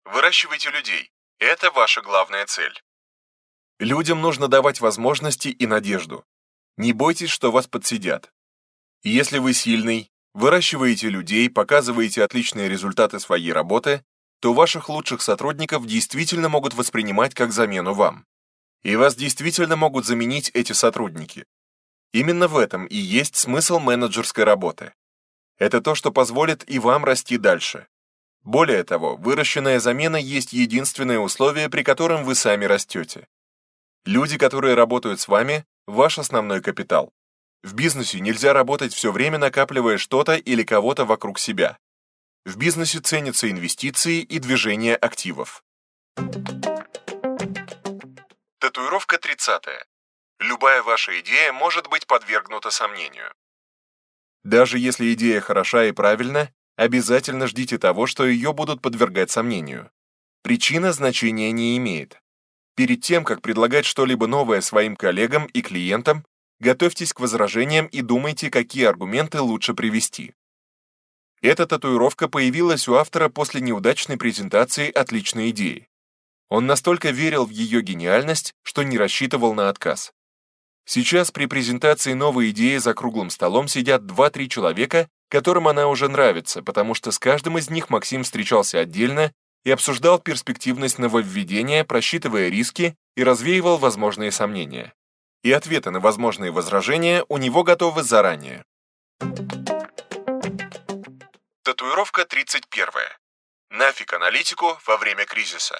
[0.07, 1.11] Выращивайте людей.
[1.39, 2.81] Это ваша главная цель.
[3.81, 6.27] Людям нужно давать возможности и надежду.
[6.77, 8.31] Не бойтесь, что вас подсидят.
[9.03, 14.05] Если вы сильный, выращиваете людей, показываете отличные результаты своей работы,
[14.41, 18.27] то ваших лучших сотрудников действительно могут воспринимать как замену вам.
[18.83, 21.47] И вас действительно могут заменить эти сотрудники.
[22.13, 24.93] Именно в этом и есть смысл менеджерской работы.
[25.57, 27.87] Это то, что позволит и вам расти дальше.
[28.43, 33.27] Более того, выращенная замена есть единственное условие, при котором вы сами растете.
[34.07, 37.13] Люди, которые работают с вами, ваш основной капитал.
[37.63, 41.79] В бизнесе нельзя работать все время, накапливая что-то или кого-то вокруг себя.
[42.47, 45.63] В бизнесе ценятся инвестиции и движение активов.
[48.59, 49.63] Татуировка 30.
[50.39, 53.31] Любая ваша идея может быть подвергнута сомнению.
[54.43, 59.91] Даже если идея хороша и правильна, обязательно ждите того, что ее будут подвергать сомнению.
[60.43, 62.23] Причина значения не имеет.
[62.77, 66.25] Перед тем, как предлагать что-либо новое своим коллегам и клиентам,
[66.61, 70.35] готовьтесь к возражениям и думайте, какие аргументы лучше привести.
[71.43, 75.89] Эта татуировка появилась у автора после неудачной презентации отличной идеи.
[76.51, 80.13] Он настолько верил в ее гениальность, что не рассчитывал на отказ.
[80.85, 86.63] Сейчас при презентации новой идеи за круглым столом сидят 2-3 человека, которым она уже нравится,
[86.63, 89.33] потому что с каждым из них Максим встречался отдельно
[89.65, 94.93] и обсуждал перспективность нововведения, просчитывая риски и развеивал возможные сомнения.
[95.43, 98.65] И ответы на возможные возражения у него готовы заранее.
[101.63, 102.89] Татуировка 31.
[103.71, 105.79] Нафиг аналитику во время кризиса.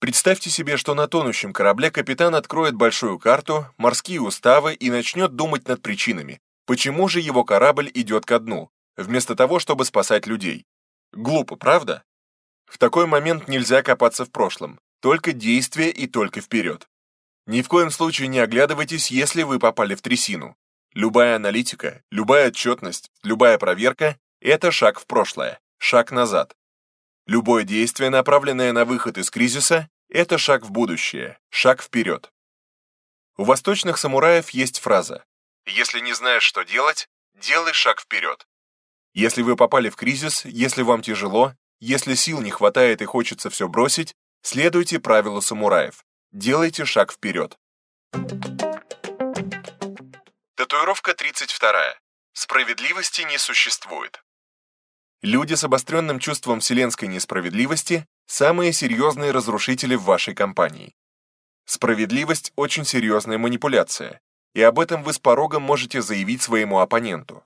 [0.00, 5.66] Представьте себе, что на тонущем корабле капитан откроет большую карту, морские уставы и начнет думать
[5.66, 10.66] над причинами, почему же его корабль идет ко дну, вместо того, чтобы спасать людей.
[11.12, 12.04] Глупо, правда?
[12.68, 16.88] В такой момент нельзя копаться в прошлом, только действие и только вперед.
[17.46, 20.56] Ни в коем случае не оглядывайтесь, если вы попали в трясину.
[20.92, 26.54] Любая аналитика, любая отчетность, любая проверка– это шаг в прошлое, шаг назад.
[27.26, 32.32] Любое действие, направленное на выход из кризиса, это шаг в будущее, шаг вперед.
[33.36, 35.24] У восточных самураев есть фраза
[35.66, 38.46] «Если не знаешь, что делать, делай шаг вперед».
[39.14, 43.68] Если вы попали в кризис, если вам тяжело, если сил не хватает и хочется все
[43.68, 46.04] бросить, следуйте правилу самураев.
[46.32, 47.56] Делайте шаг вперед.
[50.56, 51.72] Татуировка 32.
[52.32, 54.22] Справедливости не существует.
[55.22, 60.94] Люди с обостренным чувством вселенской несправедливости– самые серьезные разрушители в вашей компании.
[61.64, 64.20] Справедливость– очень серьезная манипуляция,
[64.54, 67.44] и об этом вы с порогом можете заявить своему оппоненту.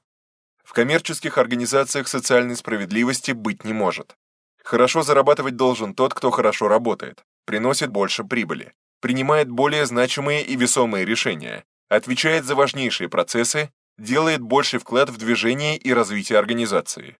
[0.62, 4.16] В коммерческих организациях социальной справедливости быть не может.
[4.64, 11.04] Хорошо зарабатывать должен тот, кто хорошо работает, приносит больше прибыли, принимает более значимые и весомые
[11.04, 17.16] решения, отвечает за важнейшие процессы, делает больший вклад в движение и развитие организации.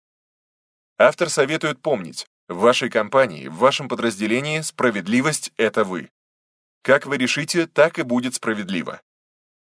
[0.99, 6.11] Автор советует помнить, в вашей компании, в вашем подразделении справедливость– это вы.
[6.83, 9.01] Как вы решите, так и будет справедливо.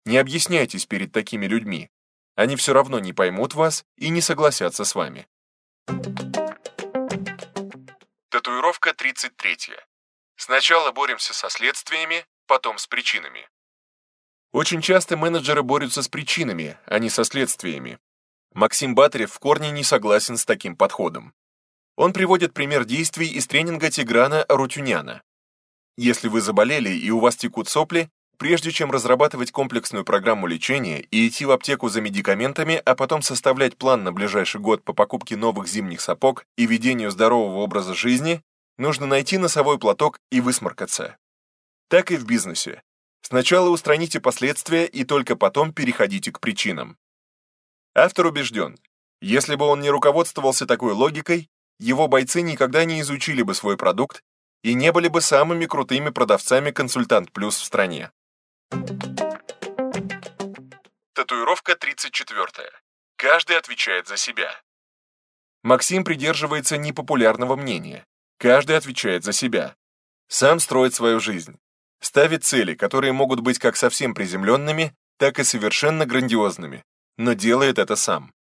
[0.04, 1.90] Не объясняйтесь перед такими людьми.
[2.34, 5.26] Они все равно не поймут вас и не согласятся с вами.
[8.30, 9.74] Татуировка 33.
[10.36, 13.48] Сначала боремся со следствиями, потом с причинами.
[14.52, 17.98] Очень часто менеджеры борются с причинами, а не со следствиями.
[18.52, 21.32] Максим Батарев в корне не согласен с таким подходом.
[21.96, 25.22] Он приводит пример действий из тренинга Тиграна Рутюняна.
[25.96, 31.28] Если вы заболели и у вас текут сопли, прежде чем разрабатывать комплексную программу лечения и
[31.28, 35.68] идти в аптеку за медикаментами, а потом составлять план на ближайший год по покупке новых
[35.68, 38.42] зимних сапог и ведению здорового образа жизни,
[38.78, 41.16] нужно найти носовой платок и высморкаться.
[41.88, 42.82] Так и в бизнесе.
[43.22, 46.96] Сначала устраните последствия и только потом переходите к причинам.
[47.94, 48.78] Автор убежден,
[49.20, 54.22] если бы он не руководствовался такой логикой, его бойцы никогда не изучили бы свой продукт
[54.62, 58.10] и не были бы самыми крутыми продавцами «Консультант Плюс» в стране.
[61.14, 62.70] Татуировка 34.
[63.16, 64.50] Каждый отвечает за себя.
[65.62, 68.06] Максим придерживается непопулярного мнения.
[68.38, 69.76] Каждый отвечает за себя.
[70.28, 71.58] Сам строит свою жизнь.
[72.00, 76.84] Ставит цели, которые могут быть как совсем приземленными, так и совершенно грандиозными,
[77.16, 78.32] но делает это сам.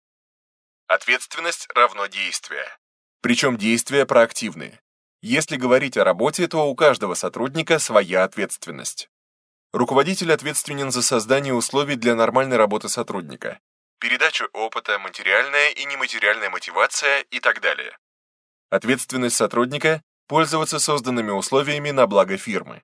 [0.85, 2.65] Ответственность равно действие.
[3.21, 4.79] Причем действия проактивные.
[5.21, 9.09] Если говорить о работе, то у каждого сотрудника своя ответственность.
[9.73, 13.59] Руководитель ответственен за создание условий для нормальной работы сотрудника,
[13.99, 17.97] передачу опыта, материальная и нематериальная мотивация и так далее.
[18.69, 22.83] Ответственность сотрудника– пользоваться созданными условиями на благо фирмы.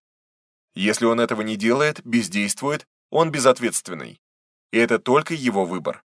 [0.75, 4.19] Если он этого не делает, бездействует, он безответственный.
[4.71, 6.03] И это только его выбор.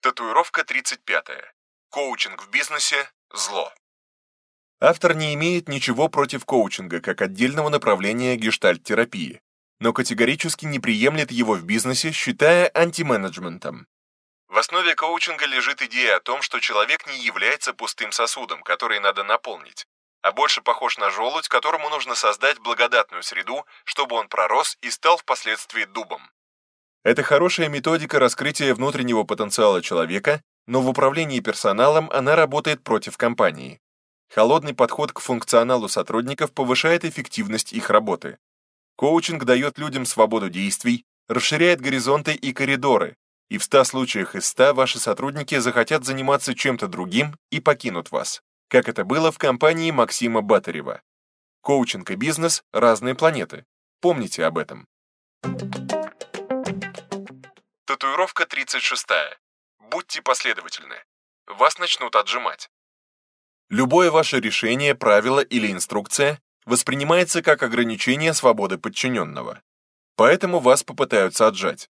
[0.00, 1.26] Татуировка 35.
[1.90, 3.72] Коучинг в бизнесе– зло.
[4.80, 9.42] Автор не имеет ничего против коучинга как отдельного направления гештальт-терапии,
[9.78, 13.86] но категорически не приемлет его в бизнесе, считая антименеджментом.
[14.48, 19.22] В основе коучинга лежит идея о том, что человек не является пустым сосудом, который надо
[19.22, 19.86] наполнить,
[20.22, 25.18] а больше похож на желудь, которому нужно создать благодатную среду, чтобы он пророс и стал
[25.18, 26.22] впоследствии дубом.
[27.04, 33.78] Это хорошая методика раскрытия внутреннего потенциала человека, но в управлении персоналом она работает против компании.
[34.30, 38.38] Холодный подход к функционалу сотрудников повышает эффективность их работы.
[38.94, 43.16] Коучинг дает людям свободу действий, расширяет горизонты и коридоры,
[43.48, 48.40] и в 100 случаях из 100 ваши сотрудники захотят заниматься чем-то другим и покинут вас,
[48.68, 51.02] как это было в компании Максима Батарева.
[51.62, 53.64] Коучинг и бизнес– разные планеты.
[54.00, 54.86] Помните об этом.
[57.84, 59.06] Татуировка 36.
[59.90, 61.02] Будьте последовательны.
[61.48, 62.70] Вас начнут отжимать.
[63.70, 69.62] Любое ваше решение, правило или инструкция воспринимается как ограничение свободы подчиненного.
[70.16, 71.88] Поэтому вас попытаются отжать.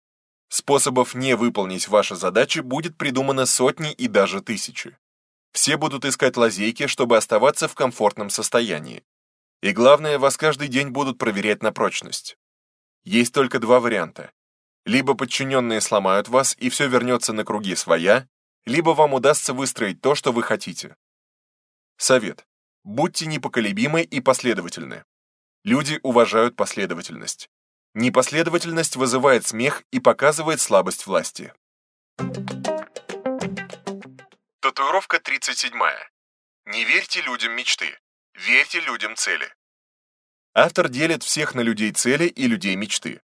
[0.49, 4.95] Способов не выполнить ваши задачи будет придумано сотни и даже тысячи.
[5.51, 9.03] Все будут искать лазейки, чтобы оставаться в комфортном состоянии.
[9.63, 12.37] И главное, вас каждый день будут проверять на прочность.
[13.03, 14.31] Есть только два варианта.
[14.85, 18.27] Либо подчиненные сломают вас, и все вернется на круги своя,
[18.65, 20.95] либо вам удастся выстроить то, что вы хотите.
[21.97, 22.45] Совет.
[22.83, 25.05] Будьте непоколебимы и последовательны.
[25.63, 27.49] Люди уважают последовательность.
[27.93, 31.53] Непоследовательность вызывает смех и показывает слабость власти.
[34.59, 35.73] Татуировка 37.
[36.65, 37.97] Не верьте людям мечты.
[38.35, 39.53] Верьте людям цели.
[40.55, 43.21] Автор делит всех на людей цели и людей мечты.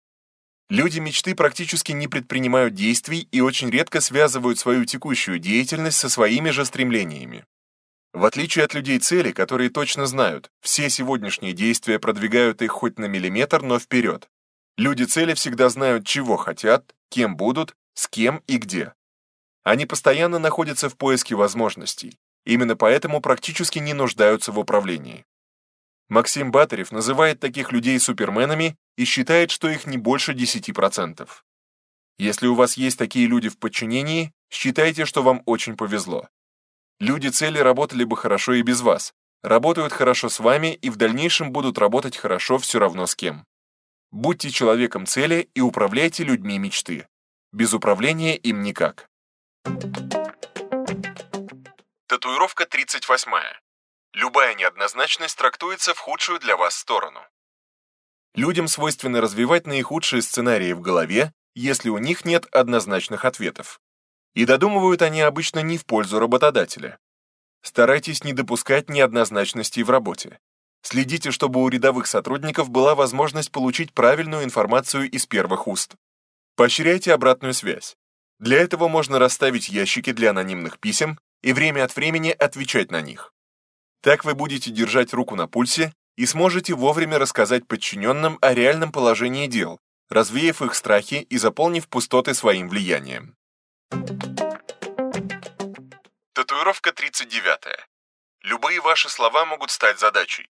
[0.69, 6.51] Люди мечты практически не предпринимают действий и очень редко связывают свою текущую деятельность со своими
[6.51, 7.47] же стремлениями.
[8.13, 13.05] В отличие от людей цели, которые точно знают, все сегодняшние действия продвигают их хоть на
[13.05, 14.29] миллиметр, но вперед.
[14.77, 18.95] Люди цели всегда знают, чего хотят, кем будут, с кем и где.
[19.63, 22.19] Они постоянно находятся в поиске возможностей.
[22.47, 25.27] Именно поэтому практически не нуждаются в управлении.
[26.09, 31.29] Максим Батарев называет таких людей суперменами и считает, что их не больше 10%.
[32.19, 36.29] Если у вас есть такие люди в подчинении, считайте, что вам очень повезло.
[37.01, 41.53] Люди цели работали бы хорошо и без вас, работают хорошо с вами и в дальнейшем
[41.53, 43.47] будут работать хорошо все равно с кем.
[44.11, 47.07] Будьте человеком цели и управляйте людьми мечты.
[47.53, 49.09] Без управления им никак.
[52.09, 53.31] Татуировка 38.
[54.15, 57.21] Любая неоднозначность трактуется в худшую для вас сторону.
[58.35, 63.81] Людям свойственно развивать наихудшие сценарии в голове, если у них нет однозначных ответов.
[64.35, 66.99] И додумывают они обычно не в пользу работодателя.
[67.63, 70.39] Старайтесь не допускать неоднозначностей в работе.
[70.83, 75.95] Следите, чтобы у рядовых сотрудников была возможность получить правильную информацию из первых уст.
[76.57, 77.97] Поощряйте обратную связь.
[78.39, 83.33] Для этого можно расставить ящики для анонимных писем и время от времени отвечать на них.
[84.01, 89.47] Так вы будете держать руку на пульсе и сможете вовремя рассказать подчиненным о реальном положении
[89.47, 93.35] дел, развеяв их страхи и заполнив пустоты своим влиянием.
[96.39, 97.59] Татуировка 39.
[98.43, 100.49] Любые ваши слова могут стать задачей.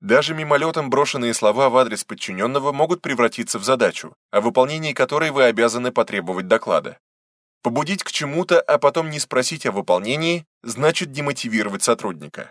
[0.00, 5.44] Даже мимолетом брошенные слова в адрес подчиненного могут превратиться в задачу, о выполнении которой вы
[5.44, 6.98] обязаны потребовать доклада.
[7.62, 12.50] Побудить к чему-то, а потом не спросить о выполнении, значит демотивировать сотрудника.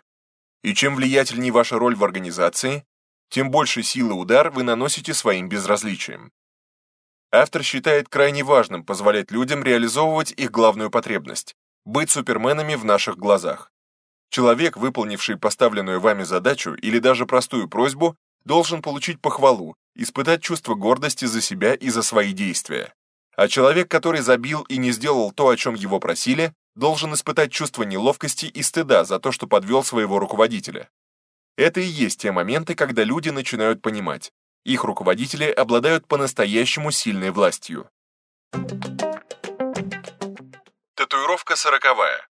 [0.64, 2.86] И чем влиятельнее ваша роль в организации,
[3.30, 6.32] тем больше силы удар вы наносите своим безразличием.
[7.32, 11.56] Автор считает крайне важным позволять людям реализовывать их главную потребность–
[11.86, 13.72] быть суперменами в наших глазах.
[14.32, 18.16] Человек, выполнивший поставленную вами задачу или даже простую просьбу,
[18.46, 22.96] должен получить похвалу, испытать чувство гордости за себя и за свои действия.
[23.36, 27.84] А человек, который забил и не сделал то, о чем его просили, должен испытать чувство
[27.84, 30.90] неловкости и стыда за то, что подвел своего руководителя.
[31.58, 34.32] Это и есть те моменты, когда люди начинают понимать,
[34.64, 37.90] их руководители обладают по-настоящему сильной властью.
[40.96, 42.28] Татуировка сороковая.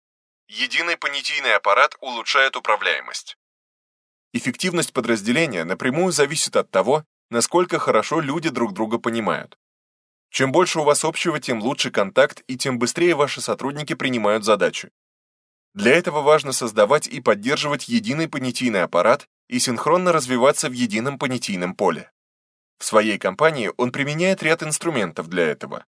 [0.48, 3.38] Единый понятийный аппарат улучшает управляемость.
[4.34, 9.58] Эффективность подразделения напрямую зависит от того, насколько хорошо люди друг друга понимают.
[10.30, 14.92] Чем больше у вас общего, тем лучше контакт и тем быстрее ваши сотрудники принимают задачи.
[15.74, 21.76] Для этого важно создавать и поддерживать единый понятийный аппарат и синхронно развиваться в едином понятийном
[21.76, 22.12] поле.
[22.80, 25.86] В своей компании он применяет ряд инструментов для этого.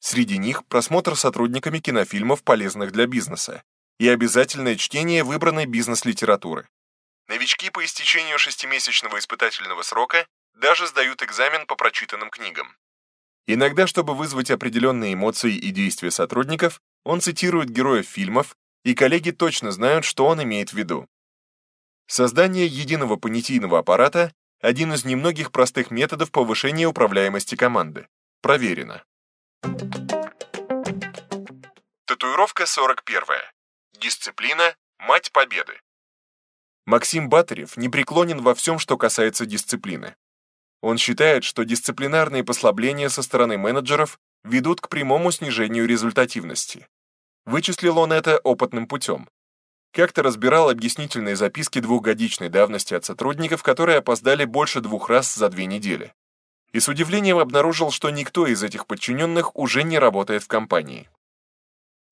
[0.00, 3.62] Среди них просмотр сотрудниками кинофильмов, полезных для бизнеса,
[3.98, 6.68] и обязательное чтение выбранной бизнес-литературы.
[7.28, 12.76] Новички по истечению шестимесячного испытательного срока даже сдают экзамен по прочитанным книгам.
[13.46, 19.72] Иногда, чтобы вызвать определенные эмоции и действия сотрудников, он цитирует героев фильмов, и коллеги точно
[19.72, 21.08] знают, что он имеет в виду.
[22.06, 28.08] Создание единого понятийного аппарата– один из немногих простых методов повышения управляемости команды.
[28.42, 29.04] Проверено.
[32.06, 33.22] Татуировка 41.
[34.00, 35.80] Дисциплина– мать победы.
[36.86, 40.16] Максим Батарев непреклонен во всем, что касается дисциплины.
[40.80, 46.88] Он считает, что дисциплинарные послабления со стороны менеджеров ведут к прямому снижению результативности.
[47.44, 49.28] Вычислил он это опытным путем.
[49.92, 55.66] Как-то разбирал объяснительные записки двухгодичной давности от сотрудников, которые опоздали больше двух раз за две
[55.66, 56.12] недели.
[56.72, 61.08] И с удивлением обнаружил, что никто из этих подчиненных уже не работает в компании.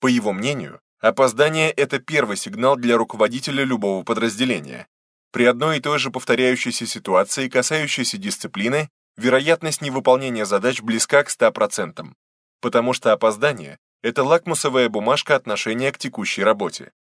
[0.01, 4.89] По его мнению, Опоздание– это первый сигнал для руководителя любого подразделения.
[5.31, 12.13] При одной и той же повторяющейся ситуации, касающейся дисциплины, вероятность невыполнения задач близка к 100%,
[12.63, 16.93] потому что опоздание– это лакмусовая бумажка отношения к текущей работе.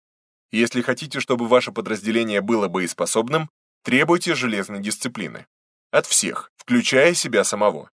[0.52, 3.50] Если хотите, чтобы ваше подразделение было боеспособным,
[3.84, 5.46] требуйте железной дисциплины.
[5.92, 7.90] От всех, включая себя самого.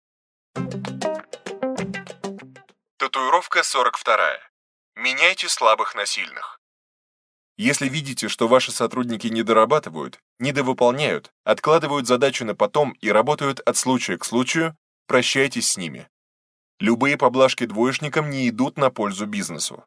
[2.98, 4.16] Татуировка 42.
[4.96, 6.60] Меняйте слабых на сильных.
[7.56, 13.76] Если видите, что ваши сотрудники не дорабатывают, недовыполняют, откладывают задачу на потом и работают от
[13.76, 14.76] случая к случаю,
[15.06, 16.08] прощайтесь с ними.
[16.78, 19.84] Любые поблажки двоечникам не идут на пользу бизнесу.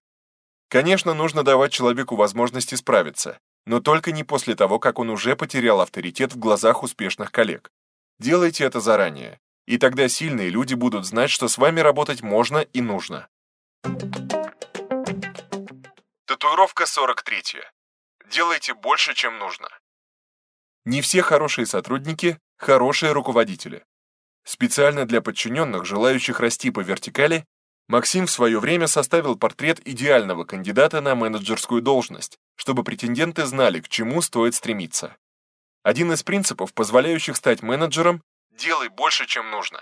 [0.74, 5.80] Конечно, нужно давать человеку возможность исправиться, но только не после того, как он уже потерял
[5.82, 7.69] авторитет в глазах успешных коллег.
[8.17, 12.82] Делайте это заранее, и тогда сильные люди будут знать, что с вами работать можно и
[12.82, 13.28] нужно.
[16.26, 17.61] Татуировка 43.
[18.32, 19.69] Делайте больше, чем нужно.
[20.86, 23.86] Не все хорошие сотрудники– хорошие руководители.
[24.43, 27.45] Специально для подчиненных, желающих расти по вертикали,
[27.88, 33.89] Максим в свое время составил портрет идеального кандидата на менеджерскую должность, чтобы претенденты знали, к
[33.89, 35.15] чему стоит стремиться.
[35.84, 38.23] Один из принципов, позволяющих стать менеджером–
[38.57, 39.81] делай больше, чем нужно.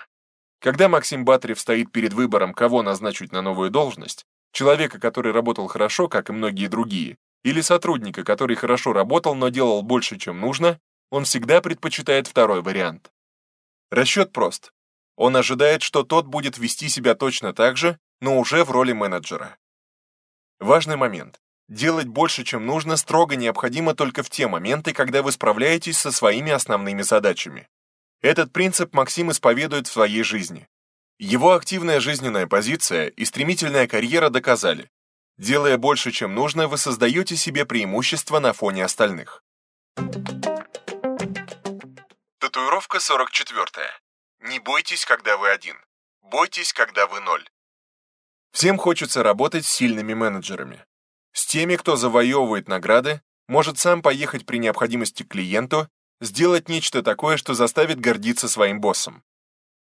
[0.60, 6.10] Когда Максим Батарев стоит перед выбором, кого назначить на новую должность, Человека, который работал хорошо,
[6.10, 10.80] как и многие другие, или сотрудника, который хорошо работал, но делал больше, чем нужно,
[11.10, 13.12] он всегда предпочитает второй вариант.
[13.90, 14.74] Расчет прост.
[15.16, 19.58] Он ожидает, что тот будет вести себя точно так же, но уже в роли менеджера.
[20.60, 21.40] Важный момент.
[21.68, 26.52] Делать больше, чем нужно, строго необходимо только в те моменты, когда вы справляетесь со своими
[26.52, 27.68] основными задачами.
[28.22, 30.68] Этот принцип Максим исповедует в своей жизни.
[31.18, 34.90] Его активная жизненная позиция и стремительная карьера доказали,
[35.38, 39.44] делая больше, чем нужно, вы создаете себе преимущество на фоне остальных.
[42.40, 44.01] Татуировка 44.
[44.42, 45.76] Не бойтесь, когда вы один.
[46.24, 47.48] Бойтесь, когда вы ноль.
[48.52, 50.84] Всем хочется работать с сильными менеджерами.
[51.32, 55.88] С теми, кто завоевывает награды, может сам поехать при необходимости к клиенту,
[56.20, 59.24] сделать нечто такое, что заставит гордиться своим боссом.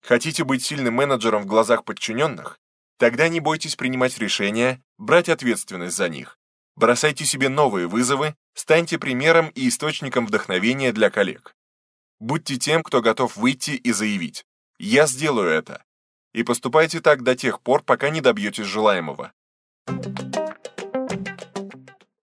[0.02, 2.60] Хотите быть сильным менеджером в глазах подчиненных?
[2.98, 6.40] Тогда не бойтесь принимать решения, брать ответственность за них.
[6.76, 11.56] Бросайте себе новые вызовы, станьте примером и источником вдохновения для коллег.
[12.20, 14.46] Будьте тем, кто готов выйти и заявить
[14.78, 15.84] «Я сделаю это».
[16.34, 19.34] И поступайте так до тех пор, пока не добьетесь желаемого.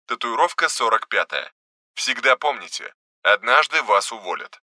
[0.06, 1.52] Татуировка 45.
[1.94, 4.60] Всегда помните, однажды вас уволят.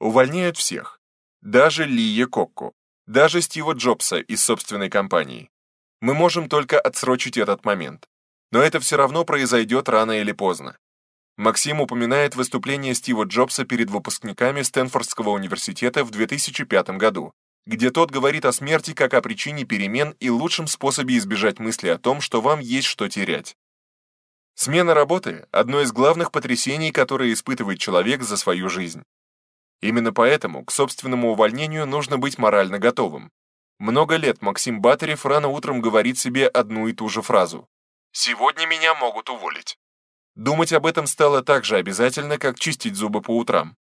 [0.00, 1.00] Увольняют всех.
[1.42, 2.74] Даже Лие Кокку,
[3.06, 5.50] даже Стива Джобса из собственной компании.
[6.00, 8.08] Мы можем только отсрочить этот момент.
[8.52, 10.78] Но это все равно произойдет рано или поздно.
[11.40, 17.32] Максим упоминает выступление Стива Джобса перед выпускниками Стэнфордского университета в 2005 году,
[17.64, 21.96] где тот говорит о смерти как о причине перемен и лучшем способе избежать мысли о
[21.96, 23.56] том, что вам есть что терять.
[24.54, 29.02] Смена работы– одно из главных потрясений, которые испытывает человек за свою жизнь.
[29.80, 33.30] Именно поэтому к собственному увольнению нужно быть морально готовым.
[33.78, 37.66] Много лет Максим Батарев рано утром говорит себе одну и ту же фразу.
[38.12, 39.79] «Сегодня меня могут уволить».
[40.36, 43.76] Думать об этом стало так же обязательно, как чистить зубы по утрам.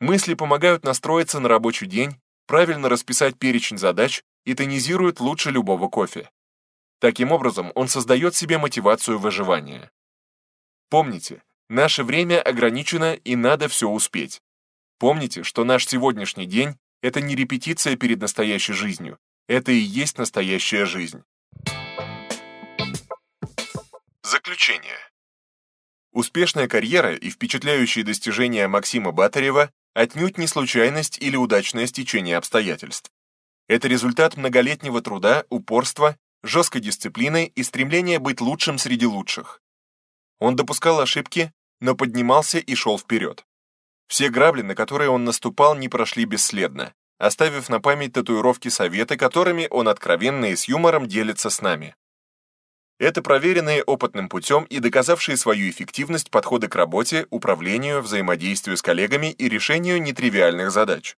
[0.00, 6.30] Мысли помогают настроиться на рабочий день, правильно расписать перечень задач и тонизируют лучше любого кофе.
[7.00, 9.90] Таким образом, он создает себе мотивацию выживания.
[10.88, 14.40] Помните, наше время ограничено и надо все успеть.
[14.98, 19.18] Помните, что наш сегодняшний день— это не репетиция перед настоящей жизнью,
[19.48, 21.22] это и есть настоящая жизнь.
[24.22, 24.98] Заключение.
[26.16, 33.10] Успешная карьера и впечатляющие достижения Максима Батарева отнюдь не случайность или удачное стечение обстоятельств.
[33.68, 39.60] Это результат многолетнего труда, упорства, жесткой дисциплины и стремления быть лучшим среди лучших.
[40.38, 41.52] Он допускал ошибки,
[41.82, 43.44] но поднимался и шел вперед.
[44.08, 49.68] Все грабли, на которые он наступал, не прошли бесследно, оставив на память татуировки советы, которыми
[49.70, 51.94] он откровенно и с юмором делится с нами.
[52.98, 59.32] Это проверенные опытным путем и доказавшие свою эффективность подходы к работе, управлению, взаимодействию с коллегами
[59.32, 61.16] и решению нетривиальных задач.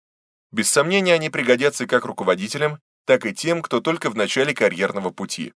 [0.51, 5.53] Без сомнения, они пригодятся как руководителям, так и тем, кто только в начале карьерного пути.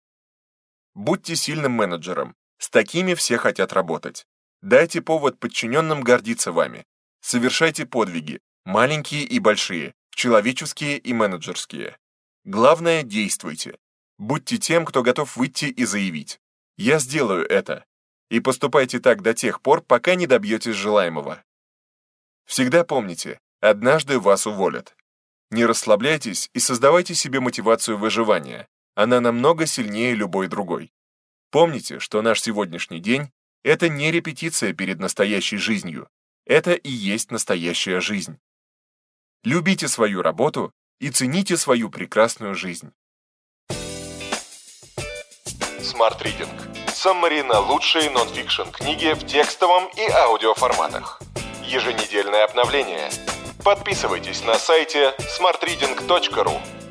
[0.95, 2.37] Будьте сильным менеджером.
[2.59, 4.25] С такими все хотят работать.
[4.61, 6.85] Дайте повод подчиненным гордиться вами.
[7.21, 11.97] Совершайте подвиги, маленькие и большие, человеческие и менеджерские.
[12.45, 13.77] Главное, действуйте.
[14.19, 16.41] Будьте тем, кто готов выйти и заявить.
[16.77, 17.85] Я сделаю это.
[18.31, 21.45] И поступайте так до тех пор, пока не добьетесь желаемого.
[22.45, 24.97] Всегда помните, однажды вас уволят.
[25.51, 28.69] Не расслабляйтесь и создавайте себе мотивацию выживания.
[28.95, 30.93] Она намного сильнее любой другой.
[31.51, 33.31] Помните, что наш сегодняшний день—
[33.65, 36.09] это не репетиция перед настоящей жизнью.
[36.47, 38.39] Это и есть настоящая жизнь.
[39.45, 42.93] Любите свою работу и цените свою прекрасную жизнь.
[45.93, 46.49] Smart Reading.
[46.89, 51.21] Саммари на лучшие нонфикшн книги в текстовом и аудиоформатах.
[51.65, 53.11] Еженедельное обновление.
[53.63, 56.82] Подписывайтесь на сайте smartreading.ru.